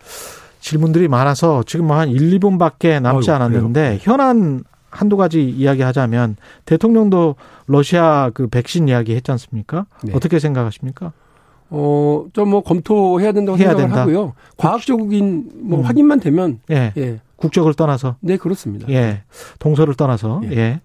질문들이 0.58 1.06
많아서 1.06 1.62
지금 1.64 1.92
한 1.92 2.08
1, 2.08 2.40
2분밖에 2.40 3.00
남지 3.00 3.30
않았는데 3.30 3.80
그래요? 3.80 3.98
현안 4.02 4.64
한두 4.96 5.16
가지 5.16 5.48
이야기하자면 5.48 6.36
대통령도 6.64 7.36
러시아 7.66 8.30
그 8.34 8.46
백신 8.48 8.88
이야기 8.88 9.14
했지 9.14 9.30
않습니까? 9.32 9.86
네. 10.02 10.12
어떻게 10.14 10.38
생각하십니까? 10.38 11.12
어, 11.68 12.24
좀 12.32 12.48
뭐 12.48 12.62
검토해야 12.62 13.32
된다고 13.32 13.58
해야 13.58 13.68
생각을 13.70 13.88
된다. 13.88 14.00
하고요. 14.02 14.34
과학적인 14.56 15.50
뭐 15.62 15.80
음. 15.80 15.84
확인만 15.84 16.20
되면 16.20 16.60
예. 16.70 16.92
예. 16.96 17.20
국적을 17.36 17.74
떠나서 17.74 18.16
네, 18.20 18.36
그렇습니다. 18.36 18.88
예. 18.88 19.22
동서를 19.58 19.94
떠나서 19.94 20.42
예. 20.44 20.50
예. 20.56 20.80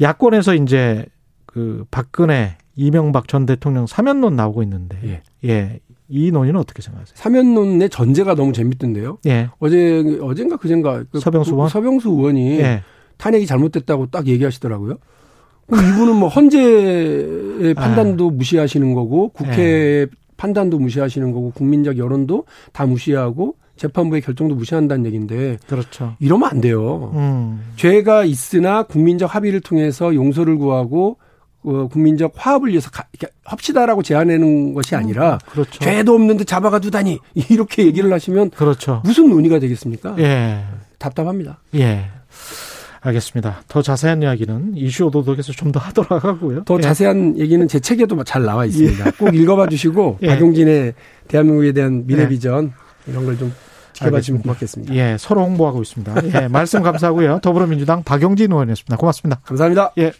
야권에서 0.00 0.54
이제 0.54 1.06
그 1.46 1.84
박근혜 1.90 2.56
이명박 2.76 3.28
전 3.28 3.46
대통령 3.46 3.86
사면론 3.86 4.34
나오고 4.34 4.62
있는데 4.64 4.98
예. 5.04 5.22
예. 5.48 5.80
이 6.08 6.30
논의는 6.32 6.58
어떻게 6.60 6.82
생각하세요? 6.82 7.14
사면론의 7.16 7.88
전제가 7.88 8.34
너무 8.34 8.52
재밌던데요. 8.52 9.18
예. 9.26 9.48
어제 9.58 10.18
어젠가 10.20 10.56
그젠가 10.56 11.04
그 11.10 11.20
서병수 11.20 11.52
의원 11.52 11.68
서병수 11.68 12.10
의원이 12.10 12.58
예. 12.58 12.82
탄핵이 13.16 13.46
잘못됐다고 13.46 14.06
딱 14.10 14.26
얘기하시더라고요. 14.26 14.98
이분은 15.72 16.16
뭐 16.16 16.28
헌재의 16.28 17.74
아. 17.76 17.80
판단도 17.80 18.30
무시하시는 18.30 18.94
거고 18.94 19.28
국회 19.28 19.56
네. 19.56 20.06
판단도 20.36 20.78
무시하시는 20.78 21.32
거고 21.32 21.52
국민적 21.52 21.96
여론도 21.96 22.44
다 22.72 22.86
무시하고 22.86 23.56
재판부의 23.76 24.22
결정도 24.22 24.54
무시한다는 24.54 25.06
얘기인데 25.06 25.58
그렇죠. 25.66 26.16
이러면 26.20 26.48
안 26.50 26.60
돼요. 26.60 27.12
음. 27.14 27.72
죄가 27.76 28.24
있으나 28.24 28.84
국민적 28.84 29.34
합의를 29.34 29.60
통해서 29.60 30.14
용서를 30.14 30.56
구하고 30.58 31.18
어, 31.64 31.88
국민적 31.88 32.32
화합을 32.36 32.68
위해서 32.68 32.90
가, 32.90 33.04
합시다라고 33.44 34.02
제안하는 34.02 34.74
것이 34.74 34.94
아니라 34.94 35.34
음, 35.34 35.50
그렇죠. 35.50 35.78
죄도 35.80 36.14
없는데 36.14 36.44
잡아가 36.44 36.78
두다니 36.78 37.18
이렇게 37.50 37.86
얘기를 37.86 38.12
하시면 38.12 38.50
그렇죠. 38.50 39.00
무슨 39.04 39.30
논의가 39.30 39.58
되겠습니까? 39.58 40.16
예. 40.18 40.62
답답합니다. 40.98 41.60
예. 41.74 42.04
알겠습니다. 43.04 43.62
더 43.68 43.82
자세한 43.82 44.22
이야기는 44.22 44.72
이슈 44.76 45.04
오도독에서 45.06 45.52
좀 45.52 45.70
더 45.72 45.80
하도록 45.80 46.24
하고요. 46.24 46.64
더 46.64 46.76
예. 46.78 46.80
자세한 46.80 47.38
얘기는 47.38 47.66
제 47.68 47.78
책에도 47.80 48.22
잘 48.24 48.44
나와 48.44 48.64
있습니다. 48.64 49.06
예. 49.06 49.10
꼭 49.18 49.34
읽어봐 49.34 49.68
주시고 49.68 50.18
예. 50.22 50.28
박용진의 50.28 50.94
대한민국에 51.28 51.72
대한 51.72 52.06
미래 52.06 52.22
예. 52.24 52.28
비전 52.28 52.72
이런 53.06 53.24
걸 53.26 53.36
좀 53.38 53.52
지켜봐 53.94 54.20
주시면 54.20 54.42
고맙겠습니다. 54.42 54.92
예, 54.96 55.16
서로 55.20 55.44
홍보하고 55.44 55.80
있습니다. 55.80 56.14
예, 56.42 56.48
말씀 56.48 56.82
감사하고요. 56.82 57.38
더불어민주당 57.42 58.02
박용진 58.02 58.50
의원이었습니다. 58.50 58.96
고맙습니다. 58.96 59.40
감사합니다. 59.44 59.92
예. 59.98 60.12